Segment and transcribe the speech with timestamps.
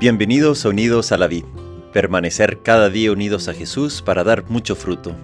[0.00, 1.44] Bienvenidos unidos a la vid.
[1.92, 5.14] Permanecer cada día unidos a Jesús para dar mucho fruto.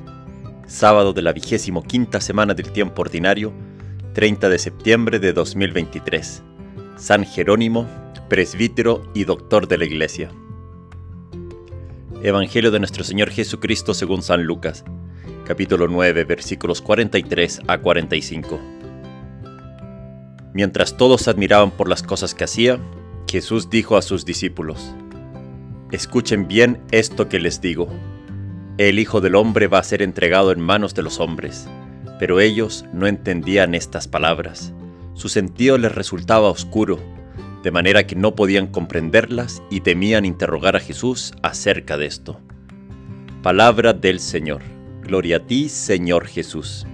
[0.66, 3.54] Sábado de la vigésimo quinta semana del tiempo ordinario,
[4.12, 6.42] 30 de septiembre de 2023.
[6.98, 7.88] San Jerónimo,
[8.28, 10.30] presbítero y doctor de la Iglesia.
[12.22, 14.84] Evangelio de nuestro Señor Jesucristo según San Lucas,
[15.46, 18.60] capítulo 9, versículos 43 a 45.
[20.52, 22.78] Mientras todos admiraban por las cosas que hacía,
[23.28, 24.94] Jesús dijo a sus discípulos,
[25.90, 27.88] Escuchen bien esto que les digo.
[28.78, 31.66] El Hijo del Hombre va a ser entregado en manos de los hombres,
[32.20, 34.72] pero ellos no entendían estas palabras.
[35.14, 37.00] Su sentido les resultaba oscuro,
[37.62, 42.40] de manera que no podían comprenderlas y temían interrogar a Jesús acerca de esto.
[43.42, 44.62] Palabra del Señor.
[45.02, 46.86] Gloria a ti, Señor Jesús.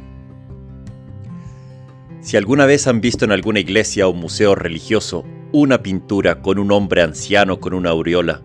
[2.21, 5.25] Si alguna vez han visto en alguna iglesia o museo religioso
[5.55, 8.41] una pintura con un hombre anciano con una aureola,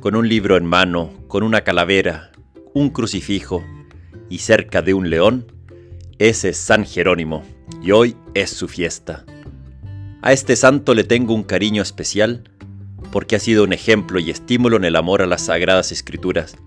[0.00, 2.30] con un libro en mano, con una calavera,
[2.74, 3.64] un crucifijo
[4.28, 5.50] y cerca de un león,
[6.18, 7.42] ese es San Jerónimo
[7.82, 9.24] y hoy es su fiesta.
[10.20, 12.44] A este santo le tengo un cariño especial
[13.10, 16.58] porque ha sido un ejemplo y estímulo en el amor a las sagradas escrituras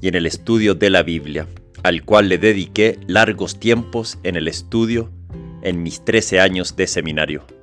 [0.00, 1.46] y en el estudio de la Biblia,
[1.82, 5.10] al cual le dediqué largos tiempos en el estudio
[5.60, 7.55] en mis 13 años de seminario.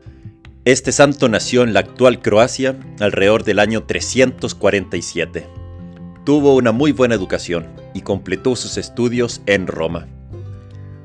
[0.66, 5.46] Este santo nació en la actual Croacia alrededor del año 347.
[6.24, 10.08] Tuvo una muy buena educación y completó sus estudios en Roma.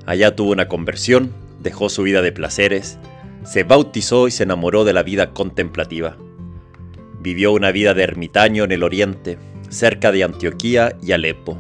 [0.06, 2.98] Allá tuvo una conversión, dejó su vida de placeres,
[3.44, 6.16] se bautizó y se enamoró de la vida contemplativa.
[7.20, 9.38] Vivió una vida de ermitaño en el oriente,
[9.70, 11.58] cerca de Antioquía y Alepo.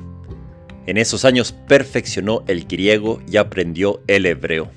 [0.86, 4.70] En esos años perfeccionó el griego y aprendió el hebreo.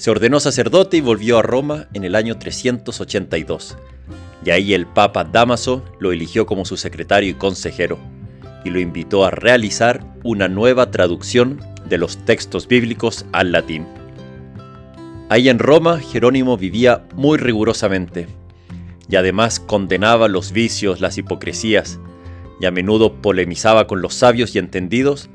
[0.00, 3.76] Se ordenó sacerdote y volvió a Roma en el año 382.
[4.42, 7.98] Y ahí el Papa Damaso lo eligió como su secretario y consejero,
[8.64, 13.86] y lo invitó a realizar una nueva traducción de los textos bíblicos al latín.
[15.28, 18.26] Ahí en Roma Jerónimo vivía muy rigurosamente,
[19.06, 22.00] y además condenaba los vicios, las hipocresías,
[22.58, 25.28] y a menudo polemizaba con los sabios y entendidos,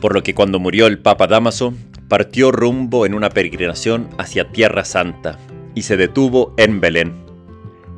[0.00, 1.74] por lo que cuando murió el Papa Damaso
[2.08, 5.38] partió rumbo en una peregrinación hacia Tierra Santa
[5.74, 7.14] y se detuvo en Belén.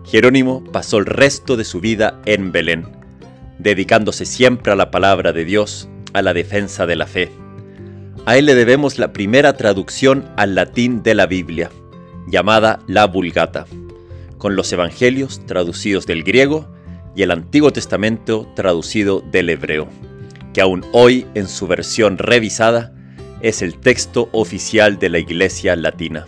[0.04, 2.86] Jerónimo pasó el resto de su vida en Belén,
[3.58, 7.30] dedicándose siempre a la palabra de Dios, a la defensa de la fe.
[8.24, 11.70] A él le debemos la primera traducción al latín de la Biblia,
[12.26, 13.66] llamada la Vulgata,
[14.38, 16.68] con los Evangelios traducidos del griego
[17.14, 19.88] y el Antiguo Testamento traducido del hebreo,
[20.54, 22.94] que aún hoy en su versión revisada
[23.42, 26.26] es el texto oficial de la Iglesia Latina.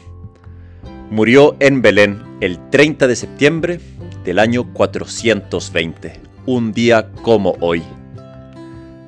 [1.11, 3.81] Murió en Belén el 30 de septiembre
[4.25, 7.83] del año 420, un día como hoy.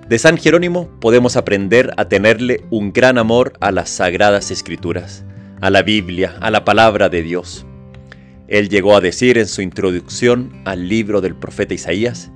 [0.08, 5.24] De San Jerónimo podemos aprender a tenerle un gran amor a las sagradas escrituras,
[5.60, 7.64] a la Biblia, a la palabra de Dios.
[8.48, 12.30] Él llegó a decir en su introducción al libro del profeta Isaías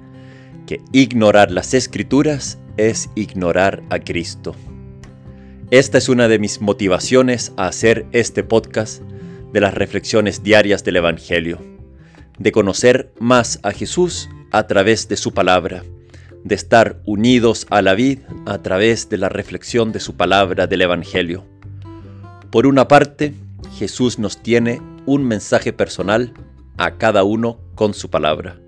[0.66, 4.54] que ignorar las escrituras es ignorar a Cristo.
[5.72, 9.02] Esta es una de mis motivaciones a hacer este podcast
[9.52, 11.58] de las reflexiones diarias del Evangelio,
[12.38, 15.82] de conocer más a Jesús a través de su palabra,
[16.44, 20.82] de estar unidos a la vid a través de la reflexión de su palabra del
[20.82, 21.44] Evangelio.
[22.52, 23.34] Por una parte,
[23.76, 26.32] Jesús nos tiene un mensaje personal
[26.76, 28.60] a cada uno con su palabra.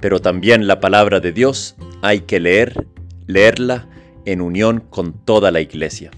[0.00, 2.88] Pero también la palabra de Dios hay que leer,
[3.28, 3.88] leerla
[4.26, 6.10] en unión con toda la iglesia.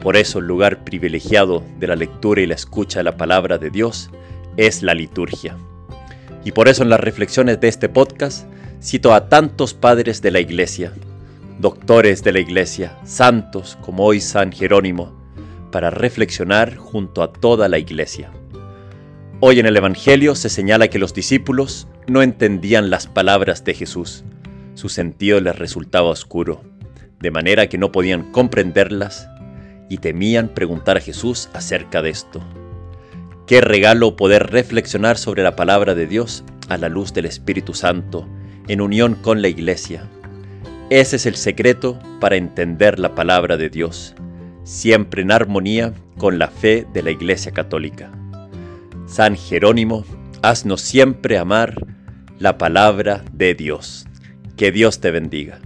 [0.00, 3.70] Por eso el lugar privilegiado de la lectura y la escucha de la palabra de
[3.70, 4.10] Dios
[4.56, 5.56] es la liturgia.
[6.44, 8.46] Y por eso en las reflexiones de este podcast
[8.82, 10.92] cito a tantos padres de la iglesia,
[11.58, 15.12] doctores de la iglesia, santos como hoy San Jerónimo,
[15.70, 18.30] para reflexionar junto a toda la iglesia.
[19.40, 24.24] Hoy en el Evangelio se señala que los discípulos no entendían las palabras de Jesús,
[24.74, 26.62] su sentido les resultaba oscuro
[27.20, 29.28] de manera que no podían comprenderlas
[29.88, 32.40] y temían preguntar a Jesús acerca de esto.
[33.46, 38.28] Qué regalo poder reflexionar sobre la palabra de Dios a la luz del Espíritu Santo,
[38.68, 40.08] en unión con la Iglesia.
[40.88, 44.14] Ese es el secreto para entender la palabra de Dios,
[44.62, 48.10] siempre en armonía con la fe de la Iglesia Católica.
[49.06, 50.04] San Jerónimo,
[50.42, 51.74] haznos siempre amar
[52.38, 54.06] la palabra de Dios.
[54.56, 55.58] Que Dios te bendiga.